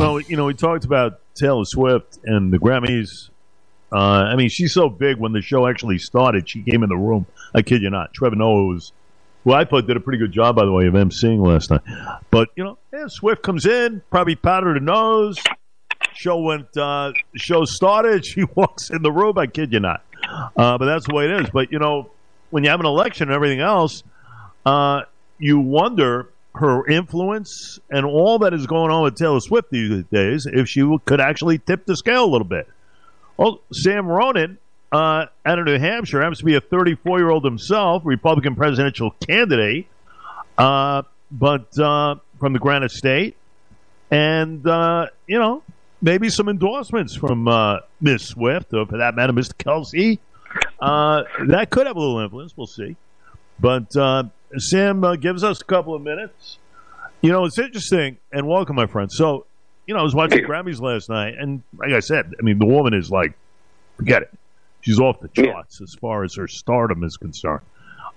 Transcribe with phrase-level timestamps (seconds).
[0.00, 3.28] Well, you know, we talked about Taylor Swift and the Grammys.
[3.92, 5.18] Uh, I mean, she's so big.
[5.18, 7.26] When the show actually started, she came in the room.
[7.54, 8.14] I kid you not.
[8.14, 8.92] Trevor Noah was,
[9.44, 11.82] who I thought did a pretty good job, by the way, of emceeing last night.
[12.30, 15.38] But you know, yeah, Swift comes in, probably powdered her nose.
[16.14, 16.74] Show went.
[16.74, 18.24] Uh, show started.
[18.30, 19.36] She walks in the room.
[19.36, 20.02] I kid you not.
[20.56, 21.50] Uh, but that's the way it is.
[21.50, 22.10] But you know,
[22.48, 24.02] when you have an election and everything else,
[24.64, 25.02] uh,
[25.38, 26.30] you wonder
[26.60, 30.82] her influence and all that is going on with Taylor Swift these days if she
[31.04, 32.68] could actually tip the scale a little bit.
[33.36, 34.58] Well, Sam Ronan
[34.92, 39.12] uh, out of New Hampshire happens to be a 34 year old himself, Republican presidential
[39.12, 39.86] candidate,
[40.58, 43.36] uh, but uh, from the Granite State.
[44.10, 45.62] And, uh, you know,
[46.02, 49.54] maybe some endorsements from uh, Miss Swift, or for that matter, Mr.
[49.54, 50.18] Kelce.
[50.80, 52.56] Uh, that could have a little influence.
[52.56, 52.96] We'll see.
[53.60, 53.94] But
[54.58, 56.58] Sam uh, gives us a couple of minutes.
[57.20, 59.10] You know, it's interesting, and welcome, my friend.
[59.12, 59.46] So,
[59.86, 62.66] you know, I was watching Grammys last night, and like I said, I mean, the
[62.66, 63.34] woman is like,
[63.96, 64.32] forget it.
[64.80, 67.60] She's off the charts as far as her stardom is concerned.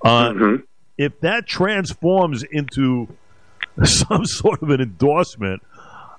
[0.03, 0.63] Uh, mm-hmm.
[0.97, 3.07] If that transforms into
[3.83, 5.61] some sort of an endorsement,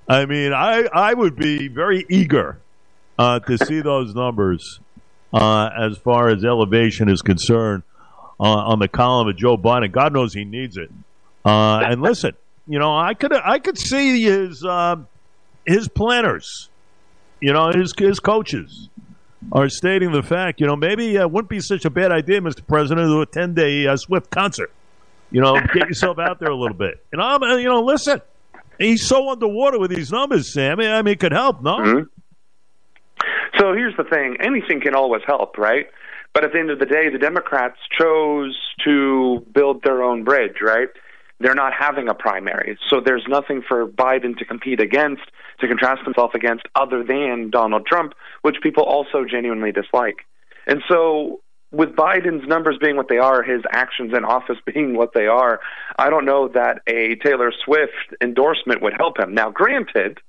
[0.07, 2.59] I mean, I, I would be very eager
[3.17, 4.79] uh, to see those numbers
[5.33, 7.83] uh, as far as elevation is concerned
[8.39, 9.91] on, on the column of Joe Biden.
[9.91, 10.91] God knows he needs it.
[11.43, 12.33] Uh, and listen,
[12.67, 14.97] you know, I could I could see his uh,
[15.65, 16.69] his planners,
[17.39, 18.89] you know, his his coaches
[19.51, 20.59] are stating the fact.
[20.59, 22.65] You know, maybe it wouldn't be such a bad idea, Mr.
[22.65, 24.71] President, to attend a uh, Swift concert.
[25.31, 27.03] You know, get yourself out there a little bit.
[27.11, 28.21] And I'm, you know, listen,
[28.79, 30.87] he's so underwater with these numbers, Sammy.
[30.87, 31.77] I mean, it could help, no?
[31.77, 33.59] Mm-hmm.
[33.59, 35.87] So here's the thing: anything can always help, right?
[36.35, 40.57] But at the end of the day, the Democrats chose to build their own bridge,
[40.61, 40.89] right?
[41.39, 42.77] They're not having a primary.
[42.89, 45.23] So there's nothing for Biden to compete against,
[45.61, 50.25] to contrast himself against, other than Donald Trump, which people also genuinely dislike.
[50.67, 51.39] And so
[51.71, 55.61] with Biden's numbers being what they are, his actions in office being what they are,
[55.97, 59.33] I don't know that a Taylor Swift endorsement would help him.
[59.33, 60.19] Now, granted,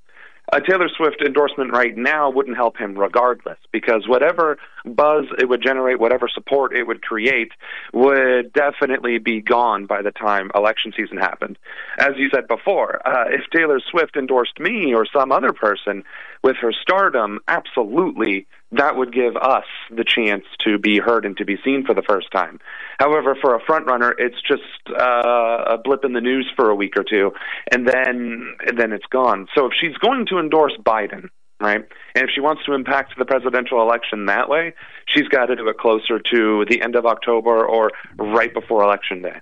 [0.53, 5.63] a Taylor Swift endorsement right now wouldn't help him regardless because whatever buzz it would
[5.63, 7.53] generate, whatever support it would create,
[7.93, 11.59] would definitely be gone by the time election season happened.
[11.99, 16.05] As you said before, uh, if Taylor Swift endorsed me or some other person
[16.43, 21.45] with her stardom, absolutely that would give us the chance to be heard and to
[21.45, 22.59] be seen for the first time.
[22.99, 26.75] However, for a front runner, it's just uh, a blip in the news for a
[26.75, 27.33] week or two,
[27.71, 29.47] and then and then it's gone.
[29.55, 31.29] So if she's going to endorse Biden,
[31.61, 31.85] right,
[32.15, 34.75] and if she wants to impact the presidential election that way,
[35.07, 39.23] she's got to do it closer to the end of October or right before election
[39.23, 39.41] day.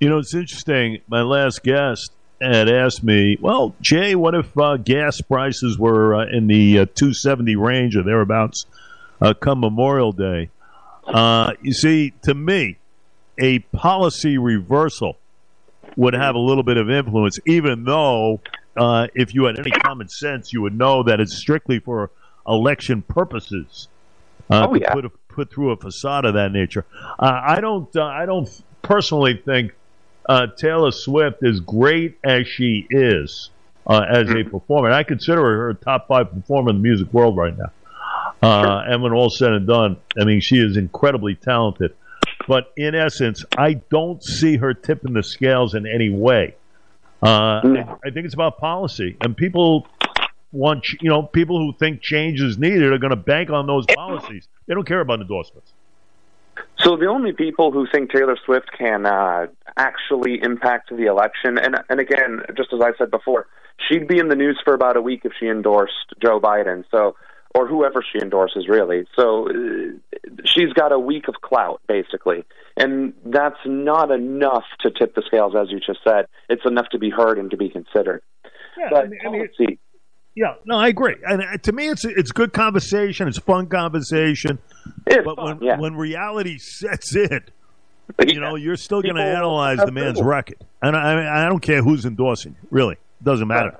[0.00, 1.00] You know, it's interesting.
[1.08, 6.26] My last guest had asked me, well, Jay, what if uh, gas prices were uh,
[6.26, 8.66] in the uh, 270 range or thereabouts
[9.20, 10.50] uh, come Memorial Day?
[11.06, 12.78] Uh, you see, to me,
[13.38, 15.18] a policy reversal
[15.96, 18.40] would have a little bit of influence, even though
[18.76, 22.10] uh, if you had any common sense, you would know that it's strictly for
[22.46, 23.88] election purposes.
[24.50, 24.92] oh, yeah.
[24.92, 26.84] put, a, put through a facade of that nature.
[27.18, 27.94] I don't.
[27.96, 28.48] I don't
[28.82, 29.72] personally think
[30.28, 33.50] uh, Taylor Swift, as great as she is
[33.86, 34.50] uh, as a mm-hmm.
[34.50, 37.72] performer, I consider her a top five performer in the music world right now.
[38.42, 38.92] Uh, sure.
[38.92, 41.94] And when all said and done, I mean, she is incredibly talented.
[42.48, 46.56] But in essence, I don't see her tipping the scales in any way.
[47.22, 47.98] Uh, no.
[48.04, 49.86] I think it's about policy, and people
[50.50, 53.86] want you know people who think change is needed are going to bank on those
[53.94, 54.48] policies.
[54.66, 55.72] They don't care about endorsements.
[56.78, 59.46] So the only people who think Taylor Swift can uh,
[59.76, 63.46] actually impact the election, and and again, just as I said before,
[63.88, 66.84] she'd be in the news for about a week if she endorsed Joe Biden.
[66.90, 67.14] So
[67.54, 69.06] or whoever she endorses, really.
[69.16, 72.44] So uh, she's got a week of clout, basically,
[72.76, 76.26] and that's not enough to tip the scales, as you just said.
[76.48, 78.22] It's enough to be heard and to be considered.
[78.78, 79.78] Yeah, but I mean, policy,
[80.34, 81.16] yeah, no, I agree.
[81.24, 83.28] And uh, to me, it's it's good conversation.
[83.28, 84.58] It's fun conversation.
[85.06, 85.78] It's but fun, when yeah.
[85.78, 87.42] when reality sets in,
[88.26, 90.58] you know, you're still going to analyze the man's record.
[90.80, 92.56] And I, I don't care who's endorsing.
[92.70, 93.78] Really, doesn't matter.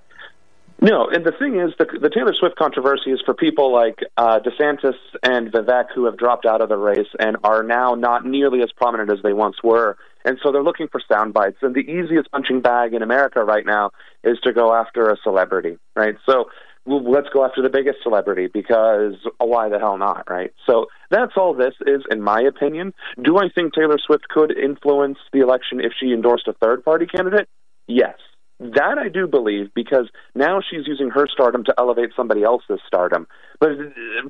[0.83, 4.41] No, and the thing is, the, the Taylor Swift controversy is for people like uh,
[4.41, 8.63] DeSantis and Vivek who have dropped out of the race and are now not nearly
[8.63, 9.97] as prominent as they once were.
[10.25, 11.59] And so they're looking for sound bites.
[11.63, 13.93] And the easiest punching bag in America right now
[14.25, 16.17] is to go after a celebrity, right?
[16.29, 16.47] So
[16.85, 20.53] well, let's go after the biggest celebrity because why the hell not, right?
[20.67, 22.93] So that's all this is, in my opinion.
[23.23, 27.07] Do I think Taylor Swift could influence the election if she endorsed a third party
[27.07, 27.49] candidate?
[27.87, 28.17] Yes
[28.63, 33.27] That I do believe because now she's using her stardom to elevate somebody else's stardom.
[33.59, 33.71] But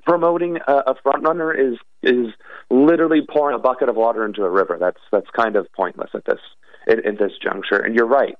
[0.06, 2.29] promoting a, a front runner is is
[2.70, 4.79] literally pouring a bucket of water into a river.
[4.81, 6.40] That's that's kind of pointless at this
[6.88, 7.76] at, at this juncture.
[7.76, 8.34] And you're right.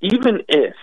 [0.00, 0.74] Even if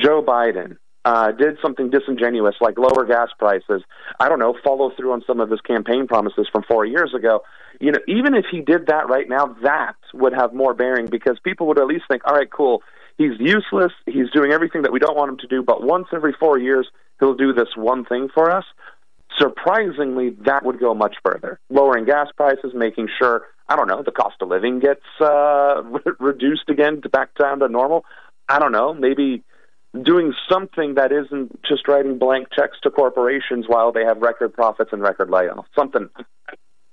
[0.00, 3.82] Joe Biden uh, did something disingenuous like lower gas prices,
[4.18, 7.42] I don't know, follow through on some of his campaign promises from four years ago.
[7.80, 11.38] You know, even if he did that right now, that would have more bearing because
[11.44, 12.82] people would at least think, all right, cool,
[13.20, 16.34] he's useless, he's doing everything that we don't want him to do, but once every
[16.40, 16.88] four years,
[17.18, 18.64] he'll do this one thing for us.
[19.38, 21.60] Surprisingly, that would go much further.
[21.68, 26.12] Lowering gas prices, making sure, I don't know, the cost of living gets uh, re-
[26.18, 28.06] reduced again to back down to normal.
[28.48, 29.44] I don't know, maybe
[30.02, 34.90] doing something that isn't just writing blank checks to corporations while they have record profits
[34.92, 35.66] and record layoffs.
[35.78, 36.08] Something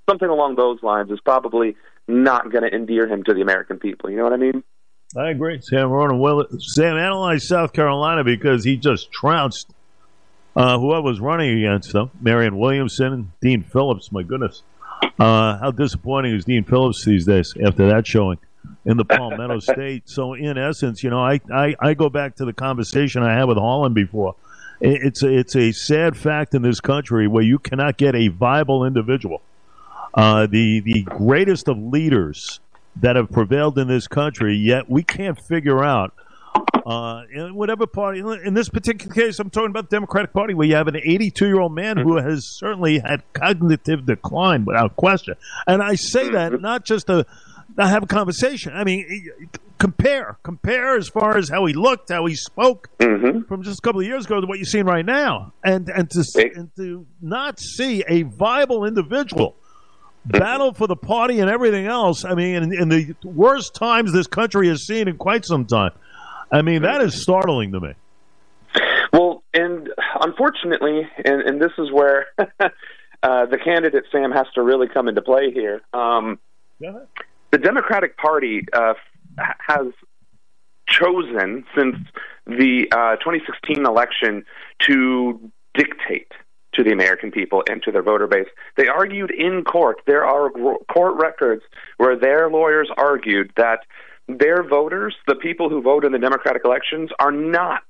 [0.09, 1.75] something along those lines is probably
[2.07, 4.09] not going to endear him to the American people.
[4.09, 4.63] You know what I mean?
[5.15, 5.61] I agree.
[5.61, 9.69] Sam Ronan well Sam analyzed South Carolina because he just trounced
[10.55, 14.11] uh, whoever was running against them, Marianne Williamson and Dean Phillips.
[14.11, 14.63] My goodness.
[15.19, 18.37] Uh, how disappointing is Dean Phillips these days after that showing?
[18.85, 20.09] in the Palmetto State.
[20.09, 23.45] So, in essence, you know, I, I, I go back to the conversation I had
[23.45, 24.35] with Holland before.
[24.79, 28.85] It's a, it's a sad fact in this country where you cannot get a viable
[28.85, 29.41] individual.
[30.13, 32.59] Uh, the the greatest of leaders
[33.01, 36.13] that have prevailed in this country, yet we can't figure out
[36.85, 38.19] uh, in whatever party.
[38.19, 41.45] In this particular case, I'm talking about the Democratic Party, where you have an 82
[41.45, 45.35] year old man who has certainly had cognitive decline without question.
[45.67, 46.61] And I say that mm-hmm.
[46.61, 47.25] not just to
[47.77, 48.73] now have a conversation.
[48.73, 49.31] I mean,
[49.77, 53.41] compare, compare as far as how he looked, how he spoke mm-hmm.
[53.43, 56.09] from just a couple of years ago to what you're seeing right now, and and
[56.11, 59.66] to and to not see a viable individual mm-hmm.
[60.27, 62.25] Battle for the party and everything else.
[62.25, 65.91] I mean, in, in, the worst times this country has seen in quite some time.
[66.51, 67.93] I mean, that is startling to me.
[69.11, 69.89] Well, and
[70.21, 75.21] unfortunately, and, and this is where uh, the candidate Sam has to really come into
[75.21, 75.81] play here.
[75.93, 76.39] Um,
[76.79, 78.93] the Democratic Party uh,
[79.37, 79.87] has
[80.87, 81.95] chosen since
[82.45, 84.45] the uh, 2016 election
[84.87, 86.31] to dictate
[86.73, 88.47] to the American people and to their voter base.
[88.75, 90.01] They argued in court.
[90.05, 90.49] There are
[90.91, 91.63] court records
[91.97, 93.79] where their lawyers argued that
[94.27, 97.83] their voters, the people who vote in the Democratic elections, are not,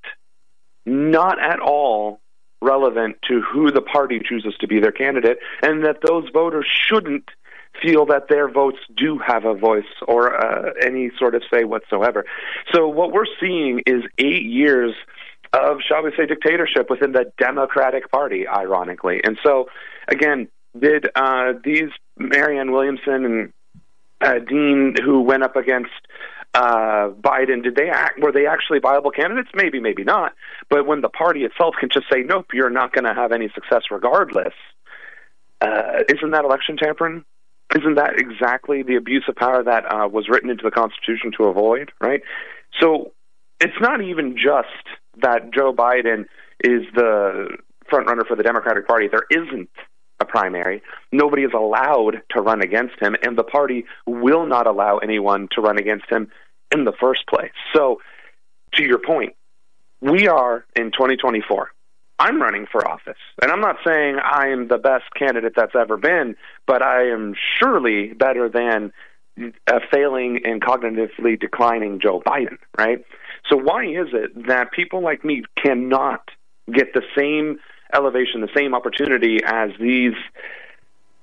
[0.85, 2.21] not at all
[2.61, 7.29] relevant to who the party chooses to be their candidate, and that those voters shouldn't
[7.81, 12.25] feel that their votes do have a voice or uh, any sort of say whatsoever.
[12.73, 14.93] So what we're seeing is eight years
[15.53, 19.21] of, shall we say, dictatorship within the Democratic Party, ironically.
[19.23, 19.69] And so,
[20.07, 20.47] again,
[20.79, 23.53] did uh, these Marianne Williamson and
[24.21, 25.91] uh, Dean, who went up against
[26.53, 28.19] uh, Biden, did they act?
[28.19, 29.49] Were they actually viable candidates?
[29.53, 30.33] Maybe, maybe not.
[30.69, 33.49] But when the party itself can just say, "Nope, you're not going to have any
[33.53, 34.53] success regardless,"
[35.61, 37.23] uh, isn't that election tampering?
[37.75, 41.45] Isn't that exactly the abuse of power that uh, was written into the Constitution to
[41.45, 42.21] avoid, right?
[42.79, 43.11] So
[43.59, 44.67] it's not even just
[45.21, 46.25] that Joe Biden
[46.63, 47.57] is the
[47.89, 49.07] front runner for the Democratic Party.
[49.07, 49.69] There isn't
[50.19, 50.81] a primary.
[51.11, 55.61] Nobody is allowed to run against him, and the party will not allow anyone to
[55.61, 56.31] run against him
[56.71, 57.51] in the first place.
[57.75, 58.01] So,
[58.73, 59.35] to your point,
[60.01, 61.71] we are in 2024.
[62.19, 63.17] I'm running for office.
[63.41, 67.35] And I'm not saying I am the best candidate that's ever been, but I am
[67.59, 68.91] surely better than
[69.67, 73.05] a failing and cognitively declining Joe Biden, right?
[73.49, 76.29] So why is it that people like me cannot
[76.71, 77.59] get the same
[77.93, 80.15] elevation, the same opportunity as these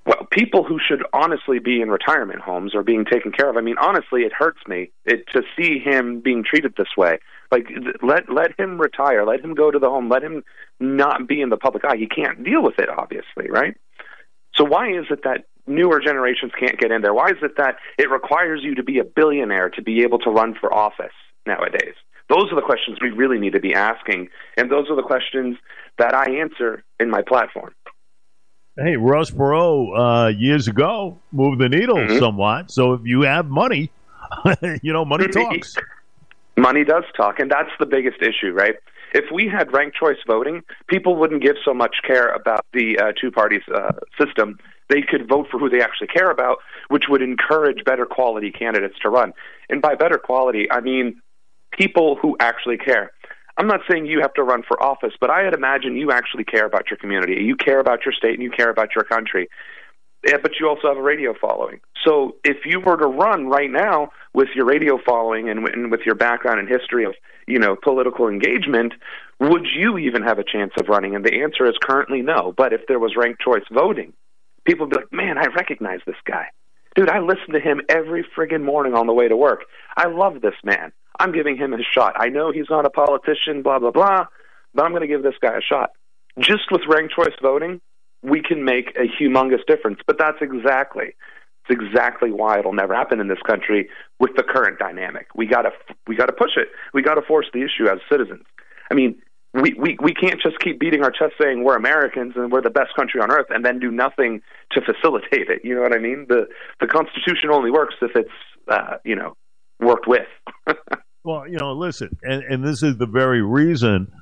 [0.07, 3.57] well, people who should honestly be in retirement homes or being taken care of.
[3.57, 7.19] I mean, honestly, it hurts me it, to see him being treated this way.
[7.51, 7.69] Like,
[8.03, 10.45] let let him retire, let him go to the home, let him
[10.79, 11.97] not be in the public eye.
[11.97, 13.77] He can't deal with it, obviously, right?
[14.55, 17.15] So why is it that newer generations can't get in there?
[17.15, 20.31] Why is it that it requires you to be a billionaire to be able to
[20.31, 21.15] run for office
[21.47, 21.95] nowadays?
[22.29, 25.57] Those are the questions we really need to be asking, and those are the questions
[25.99, 27.75] that I answer in my platform.
[28.77, 32.19] Hey, Ross Perot, uh, years ago, moved the needle mm-hmm.
[32.19, 32.71] somewhat.
[32.71, 33.91] So if you have money,
[34.83, 35.77] you know, money talks.
[36.57, 38.75] money does talk, and that's the biggest issue, right?
[39.15, 43.13] If we had ranked choice voting, people wouldn't give so much care about the uh,
[43.21, 44.59] two parties uh, system.
[44.89, 48.97] They could vote for who they actually care about, which would encourage better quality candidates
[49.03, 49.33] to run.
[49.71, 51.23] And by better quality, I mean
[51.77, 53.13] people who actually care.
[53.57, 56.67] I'm not saying you have to run for office, but I'd imagine you actually care
[56.67, 57.43] about your community.
[57.45, 59.49] You care about your state and you care about your country.
[60.27, 61.81] Yeah, but you also have a radio following.
[62.05, 66.01] So if you were to run right now with your radio following and, and with
[66.07, 67.15] your background and history of
[67.47, 68.95] you know, political engagement,
[69.41, 71.15] would you even have a chance of running?
[71.15, 72.55] And the answer is currently no.
[72.57, 74.13] But if there was ranked choice voting,
[74.65, 76.47] people would be like, man, I recognize this guy.
[76.95, 79.65] Dude, I listen to him every friggin' morning on the way to work.
[79.97, 80.93] I love this man.
[81.19, 82.15] I'm giving him a shot.
[82.17, 84.27] I know he's not a politician, blah, blah, blah,
[84.75, 85.91] but I'm going to give this guy a shot.
[86.39, 87.81] Just with ranked choice voting,
[88.23, 90.01] we can make a humongous difference.
[90.07, 91.15] But that's exactly
[91.67, 93.89] it's exactly why it'll never happen in this country
[94.21, 95.29] with the current dynamic.
[95.35, 95.71] We gotta
[96.07, 96.69] we gotta push it.
[96.93, 98.45] We gotta force the issue as citizens.
[98.91, 99.17] I mean,
[99.55, 102.71] we, we we can't just keep beating our chest saying we're Americans and we're the
[102.71, 104.43] best country on earth and then do nothing
[104.73, 105.65] to facilitate it.
[105.65, 106.27] You know what I mean?
[106.29, 106.47] The
[106.81, 108.31] the Constitution only works if it's
[108.69, 109.35] uh, you know
[109.81, 110.29] worked with.
[111.25, 114.13] well, you know, listen, and and this is the very reason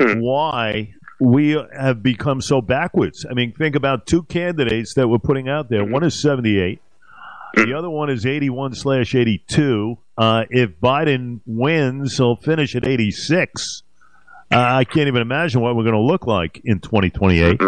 [0.00, 0.20] hmm.
[0.20, 3.26] why we have become so backwards.
[3.28, 5.84] I mean, think about two candidates that we're putting out there.
[5.84, 6.80] One is 78.
[7.54, 9.98] The other one is 81 slash 82.
[10.16, 13.82] Uh, if Biden wins, he'll finish at 86.
[14.52, 17.60] Uh, I can't even imagine what we're going to look like in 2028.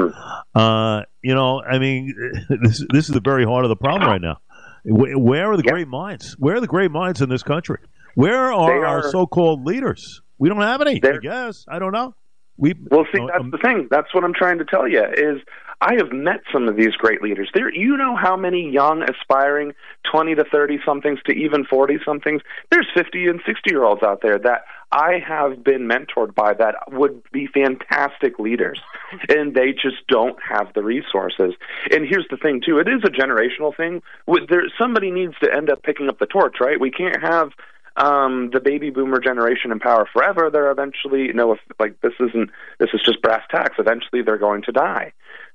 [0.55, 2.15] Uh, you know, I mean,
[2.49, 4.39] this, this is the very heart of the problem right now.
[4.85, 6.37] Where are the great minds?
[6.39, 7.79] Where are the great minds in this country?
[8.15, 10.21] Where are, are our so-called leaders?
[10.39, 11.01] We don't have any.
[11.03, 12.15] I guess I don't know.
[12.57, 13.25] We well see.
[13.27, 13.89] That's um, the thing.
[13.91, 15.03] That's what I'm trying to tell you.
[15.03, 15.41] Is
[15.83, 17.51] I have met some of these great leaders.
[17.53, 19.73] There, you know how many young, aspiring,
[20.13, 22.41] 20 to 30 somethings to even 40 somethings.
[22.71, 26.77] There's 50 and 60 year olds out there that I have been mentored by that
[26.93, 28.81] would be fantastic leaders,
[29.29, 31.55] and they just don't have the resources.
[31.91, 32.79] And here's the thing, too.
[32.79, 34.03] It is a generational thing.
[34.49, 36.79] There, somebody needs to end up picking up the torch, right?
[36.79, 37.51] We can't have
[37.97, 42.51] um, the baby boomer generation in power forever, they're eventually you know like this isn't
[42.79, 43.77] this is just brass tacks.
[43.79, 45.13] Eventually, they're going to die.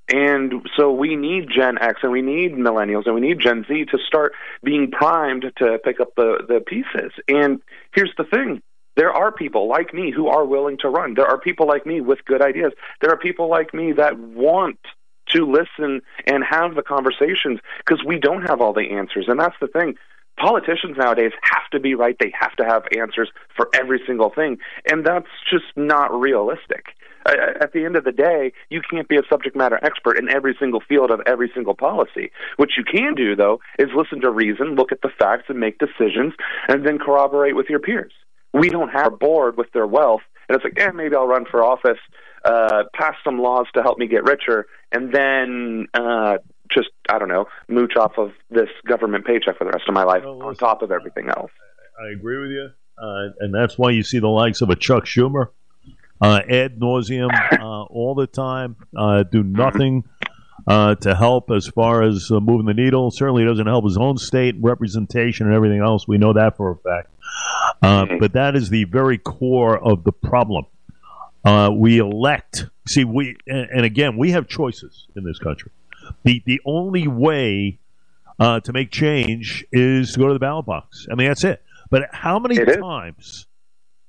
[0.10, 3.86] And so we need Gen X and we need millennials and we need Gen Z
[3.92, 7.12] to start being primed to pick up the, the pieces.
[7.28, 7.62] And
[7.94, 8.62] here's the thing
[8.96, 11.14] there are people like me who are willing to run.
[11.14, 12.72] There are people like me with good ideas.
[13.02, 14.80] There are people like me that want
[15.30, 19.26] to listen and have the conversations because we don't have all the answers.
[19.28, 19.96] And that's the thing
[20.38, 22.16] politicians nowadays have to be right.
[22.20, 24.58] They have to have answers for every single thing.
[24.90, 26.86] And that's just not realistic.
[27.26, 30.56] At the end of the day, you can't be a subject matter expert in every
[30.58, 32.32] single field of every single policy.
[32.56, 35.78] What you can do, though, is listen to reason, look at the facts, and make
[35.78, 36.34] decisions,
[36.70, 38.14] and then corroborate with your peers.
[38.54, 41.46] We don't have a board with their wealth, and it's like, eh, maybe I'll run
[41.46, 42.00] for office,
[42.46, 46.38] uh, pass some laws to help me get richer, and then uh,
[46.74, 50.04] just I don't know mooch off of this government paycheck for the rest of my
[50.04, 51.52] life well, on top of everything else.
[52.00, 52.70] I agree with you,
[53.02, 55.50] uh, and that's why you see the likes of a Chuck Schumer,
[56.22, 60.04] uh, ad nauseum, uh, all the time, uh, do nothing.
[60.66, 64.18] Uh, to help as far as uh, moving the needle, certainly doesn't help his own
[64.18, 66.06] state representation and everything else.
[66.10, 67.10] We know that for a fact.
[67.82, 68.18] Mm-hmm.
[68.20, 70.66] But that is the very core of the problem.
[71.80, 72.66] we elect.
[72.86, 75.72] See, we and, and again, we have choices in this country
[76.24, 77.80] the the only way
[78.40, 81.08] uh, to make change is to go to the ballot box.
[81.12, 81.64] I mean, that's it.
[81.90, 83.48] But how many it times?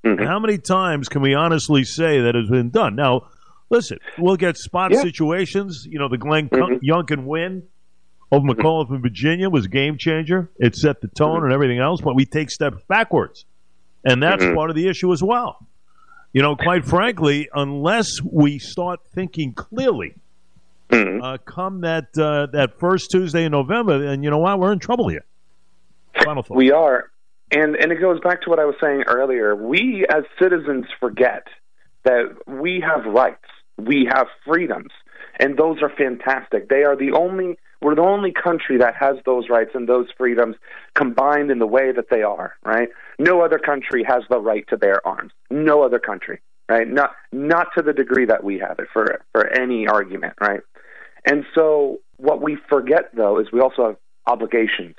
[0.05, 0.25] Mm-hmm.
[0.25, 2.95] How many times can we honestly say that has been done?
[2.95, 3.29] Now,
[3.71, 5.03] listen, we'll get spot yeah.
[5.03, 5.87] situations.
[5.89, 6.85] You know, the Glenn mm-hmm.
[6.85, 7.65] Youngkin win
[8.31, 8.61] over mm-hmm.
[8.61, 10.51] McAuliffe in Virginia was a game changer.
[10.59, 11.45] It set the tone mm-hmm.
[11.45, 13.45] and everything else, but we take steps backwards.
[14.05, 14.55] And that's mm-hmm.
[14.55, 15.67] part of the issue as well.
[16.33, 20.15] You know, quite frankly, unless we start thinking clearly–
[20.89, 21.23] mm-hmm.
[21.23, 24.59] uh, come that uh, that first Tuesday in November, and you know what?
[24.59, 25.25] We're in trouble here.
[26.25, 26.57] Final thought.
[26.57, 27.11] We are,
[27.51, 29.55] and and it goes back to what I was saying earlier.
[29.55, 31.47] We as citizens forget
[32.05, 33.45] that we have rights,
[33.77, 34.93] we have freedoms,
[35.39, 36.69] and those are fantastic.
[36.69, 37.59] They are the only.
[37.81, 40.57] We're the only country that has those rights and those freedoms
[40.95, 42.89] combined in the way that they are, right?
[43.21, 45.31] No other country has the right to bear arms.
[45.49, 46.89] No other country, right?
[46.89, 50.61] Not not to the degree that we have it for for any argument, right?
[51.29, 54.97] And so what we forget, though, is we also have obligations.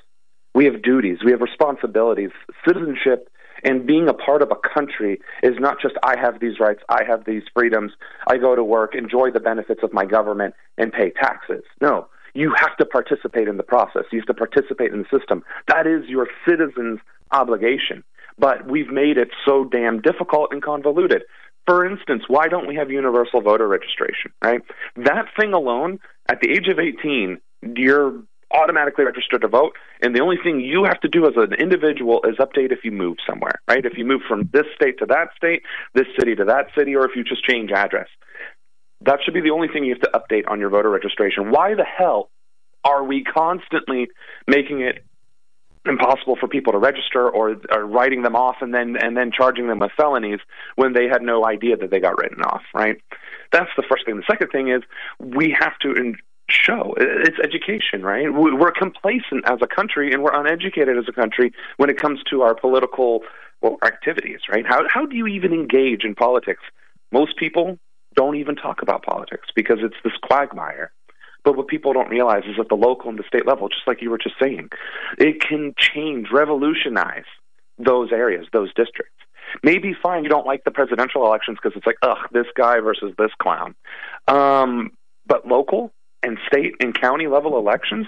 [0.54, 1.18] We have duties.
[1.26, 2.30] We have responsibilities.
[2.66, 3.30] Citizenship
[3.64, 7.04] and being a part of a country is not just I have these rights, I
[7.06, 7.92] have these freedoms,
[8.28, 11.64] I go to work, enjoy the benefits of my government, and pay taxes.
[11.82, 14.04] No, you have to participate in the process.
[14.12, 15.44] You have to participate in the system.
[15.68, 17.00] That is your citizen's
[17.32, 18.04] obligation.
[18.38, 21.24] But we've made it so damn difficult and convoluted.
[21.66, 24.62] For instance, why don't we have universal voter registration, right?
[24.96, 27.40] That thing alone, at the age of 18,
[27.76, 31.54] you're automatically registered to vote, and the only thing you have to do as an
[31.54, 33.86] individual is update if you move somewhere, right?
[33.86, 35.62] If you move from this state to that state,
[35.94, 38.08] this city to that city, or if you just change address.
[39.02, 41.52] That should be the only thing you have to update on your voter registration.
[41.52, 42.32] Why the hell
[42.84, 44.08] are we constantly
[44.48, 45.06] making it
[45.86, 49.68] impossible for people to register or, or writing them off and then and then charging
[49.68, 50.40] them with felonies
[50.76, 52.98] when they had no idea that they got written off right?
[53.52, 54.18] That's the first thing.
[54.18, 54.84] The second thing is
[55.20, 56.18] we have to in-
[56.50, 56.96] show.
[56.98, 58.34] It's education right?
[58.34, 62.42] We're complacent as a country and we're uneducated as a country when it comes to
[62.42, 63.22] our political
[63.62, 64.66] well, activities right?
[64.66, 66.64] How how do you even engage in politics?
[67.12, 67.80] Most people
[68.16, 70.92] don't even talk about politics because it's this quagmire
[71.44, 74.02] but what people don't realize is at the local and the state level, just like
[74.02, 74.70] you were just saying,
[75.18, 77.26] it can change, revolutionize
[77.78, 79.14] those areas, those districts.
[79.64, 83.14] Maybe fine, you don't like the presidential elections because it's like, ugh, this guy versus
[83.18, 83.74] this clown.
[84.28, 84.92] Um,
[85.26, 85.92] but local
[86.22, 88.08] and state and county level elections,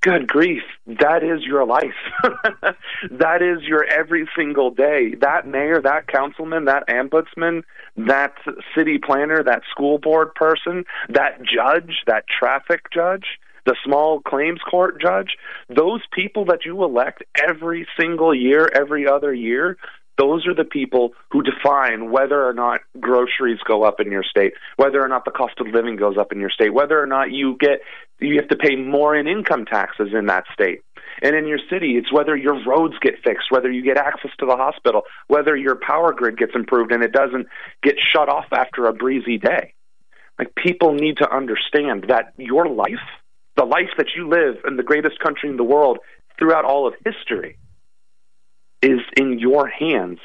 [0.00, 1.96] good grief, that is your life.
[3.10, 5.14] that is your every single day.
[5.20, 7.62] That mayor, that councilman, that ombudsman,
[7.96, 8.34] that
[8.76, 13.24] city planner, that school board person, that judge, that traffic judge,
[13.66, 15.36] the small claims court judge,
[15.68, 19.76] those people that you elect every single year, every other year,
[20.18, 24.52] those are the people who define whether or not groceries go up in your state,
[24.76, 27.30] whether or not the cost of living goes up in your state, whether or not
[27.30, 27.80] you get
[28.20, 30.80] you have to pay more in income taxes in that state.
[31.22, 34.46] And in your city, it's whether your roads get fixed, whether you get access to
[34.46, 37.46] the hospital, whether your power grid gets improved and it doesn't
[37.82, 39.72] get shut off after a breezy day.
[40.38, 43.06] Like people need to understand that your life,
[43.56, 45.98] the life that you live in the greatest country in the world
[46.38, 47.58] throughout all of history,
[48.82, 50.18] is in your hands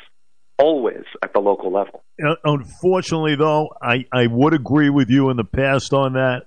[0.57, 2.03] always at the local level.
[2.43, 6.45] Unfortunately, though, I, I would agree with you in the past on that.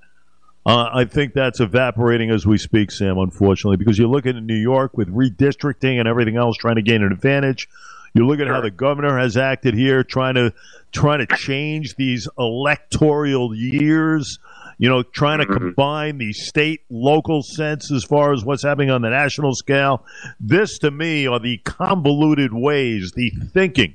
[0.64, 4.56] Uh, I think that's evaporating as we speak, Sam, unfortunately, because you look at New
[4.56, 7.68] York with redistricting and everything else trying to gain an advantage.
[8.14, 10.54] You look at how the governor has acted here, trying to
[10.90, 14.38] trying to change these electoral years
[14.78, 15.56] you know, trying to mm-hmm.
[15.56, 20.04] combine the state local sense as far as what's happening on the national scale.
[20.38, 23.94] This, to me, are the convoluted ways, the thinking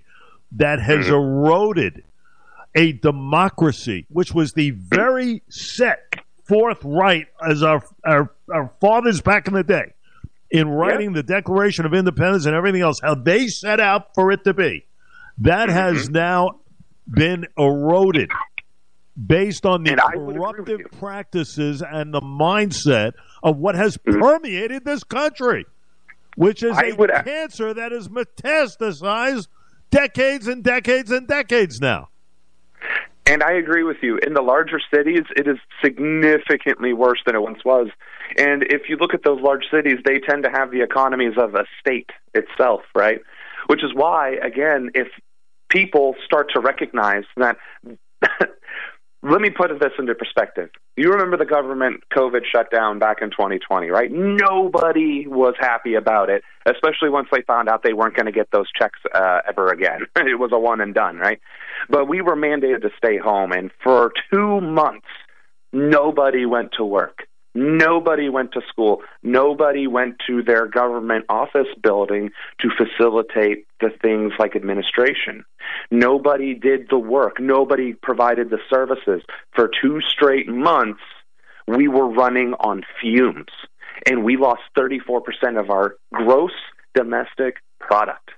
[0.54, 1.14] that has mm-hmm.
[1.14, 2.04] eroded
[2.74, 9.54] a democracy, which was the very set forthright as our, our, our fathers back in
[9.54, 9.94] the day
[10.50, 14.44] in writing the Declaration of Independence and everything else, how they set out for it
[14.44, 14.86] to be.
[15.38, 15.78] That mm-hmm.
[15.78, 16.60] has now
[17.10, 18.32] been eroded
[19.28, 24.20] based on the corruptive practices and the mindset of what has mm-hmm.
[24.20, 25.66] permeated this country,
[26.36, 29.48] which is I a would, cancer that has metastasized
[29.90, 32.10] decades and decades and decades now.
[33.26, 34.18] And I agree with you.
[34.26, 37.90] In the larger cities, it is significantly worse than it once was.
[38.38, 41.54] And if you look at those large cities, they tend to have the economies of
[41.54, 43.22] a state itself, right?
[43.68, 45.08] Which is why, again, if
[45.70, 47.58] people start to recognize that
[49.24, 50.70] let me put this into perspective.
[50.98, 54.12] You remember the government COVID shutdown back in 2020, right?
[54.12, 58.50] Nobody was happy about it, especially once they found out they weren't going to get
[58.52, 60.08] those checks uh, ever again.
[60.16, 61.40] it was a one and done, right?
[61.90, 65.08] But we were mandated to stay home, and for two months,
[65.72, 67.28] nobody went to work.
[67.54, 69.02] Nobody went to school.
[69.24, 72.30] Nobody went to their government office building
[72.62, 75.44] to facilitate the things like administration.
[75.90, 77.40] Nobody did the work.
[77.40, 79.22] Nobody provided the services.
[79.54, 81.02] For two straight months,
[81.68, 83.52] we were running on fumes,
[84.06, 86.52] and we lost 34% of our gross
[86.96, 88.32] domestic product.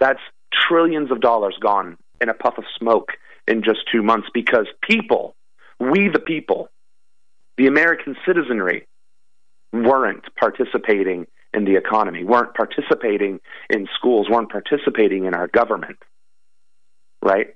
[0.00, 0.20] That's
[0.52, 3.12] trillions of dollars gone in a puff of smoke
[3.46, 5.34] in just two months because people,
[5.80, 6.68] we the people,
[7.56, 8.86] the American citizenry
[9.72, 13.40] weren't participating in the economy, weren't participating
[13.70, 15.98] in schools, weren't participating in our government.
[17.22, 17.54] Right?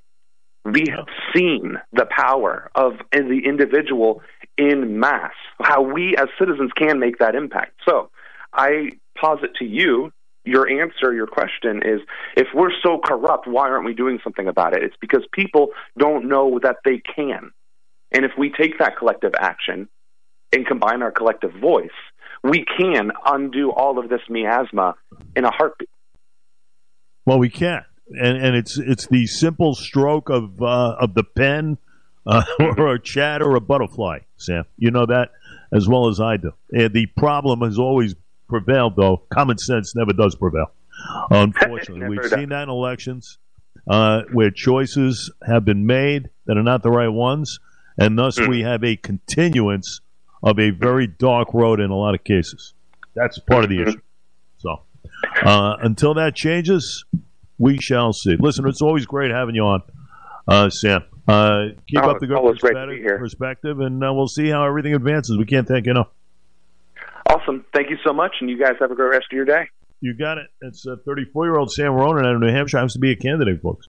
[0.64, 4.22] We have seen the power of the individual
[4.56, 7.72] in mass, how we as citizens can make that impact.
[7.88, 8.10] So
[8.52, 10.12] I posit to you
[10.44, 12.00] your answer, your question is
[12.36, 14.82] if we're so corrupt, why aren't we doing something about it?
[14.82, 17.50] It's because people don't know that they can.
[18.12, 19.88] And if we take that collective action
[20.52, 21.90] and combine our collective voice,
[22.42, 24.94] we can undo all of this miasma
[25.36, 25.90] in a heartbeat.
[27.26, 31.76] Well, we can, and and it's it's the simple stroke of uh, of the pen,
[32.26, 34.20] uh, or a chat or a butterfly.
[34.36, 35.30] Sam, you know that
[35.72, 36.52] as well as I do.
[36.72, 38.14] And the problem has always
[38.48, 39.22] prevailed, though.
[39.30, 40.72] Common sense never does prevail.
[41.30, 42.30] Unfortunately, we've does.
[42.30, 43.38] seen that in elections
[43.88, 47.60] uh, where choices have been made that are not the right ones
[47.98, 48.48] and thus mm.
[48.48, 50.00] we have a continuance
[50.42, 52.74] of a very dark road in a lot of cases.
[53.14, 54.00] That's part of the issue.
[54.58, 54.80] So
[55.44, 57.04] uh, until that changes,
[57.58, 58.36] we shall see.
[58.38, 59.82] Listen, it's always great having you on,
[60.46, 61.02] uh, Sam.
[61.26, 65.36] Uh, keep oh, up the good perspective, perspective and uh, we'll see how everything advances.
[65.36, 66.08] We can't thank you enough.
[67.28, 67.66] Awesome.
[67.74, 69.68] Thank you so much, and you guys have a great rest of your day.
[70.00, 70.46] You got it.
[70.62, 72.78] It's a 34 year old Sam Ronan out of New Hampshire.
[72.78, 73.86] Happens to be a candidate, folks.